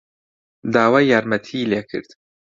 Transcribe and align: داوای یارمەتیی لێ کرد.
داوای 0.73 1.05
یارمەتیی 1.11 1.69
لێ 1.71 1.81
کرد. 1.89 2.09